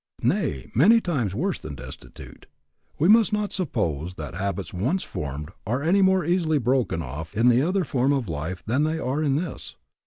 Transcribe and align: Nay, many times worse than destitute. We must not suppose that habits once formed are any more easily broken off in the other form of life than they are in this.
Nay, 0.23 0.67
many 0.73 0.99
times 0.99 1.35
worse 1.35 1.59
than 1.59 1.75
destitute. 1.75 2.47
We 2.97 3.07
must 3.07 3.31
not 3.31 3.53
suppose 3.53 4.15
that 4.15 4.33
habits 4.33 4.73
once 4.73 5.03
formed 5.03 5.51
are 5.67 5.83
any 5.83 6.01
more 6.01 6.25
easily 6.25 6.57
broken 6.57 7.03
off 7.03 7.35
in 7.37 7.49
the 7.49 7.61
other 7.61 7.83
form 7.83 8.11
of 8.11 8.27
life 8.27 8.63
than 8.65 8.83
they 8.83 8.97
are 8.97 9.21
in 9.21 9.35
this. 9.35 9.75